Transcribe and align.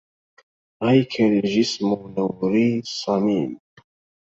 هيكلي 0.83 1.39
الجسم 1.39 1.87
نوري 2.17 2.79
الصميم 2.79 3.59